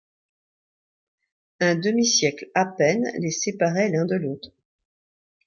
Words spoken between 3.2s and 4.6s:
spéarait l'un de l'autre.